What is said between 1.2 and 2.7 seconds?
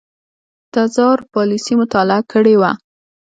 پالیسي مطالعه کړې